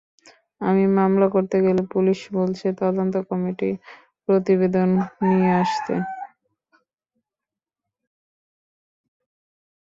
আমি 0.61 0.83
মামলা 0.97 1.27
করতে 1.35 1.57
গেলে 1.65 1.81
পুলিশ 1.93 2.19
বলছে 2.37 2.67
তদন্ত 2.81 3.15
কমিটির 3.29 3.75
প্রতিবেদন 4.27 4.89
নিয়ে 5.21 5.51
আসেন। 5.61 6.01